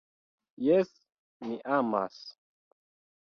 Jes, 0.67 0.89
mi 1.49 1.59
amas. 1.77 2.17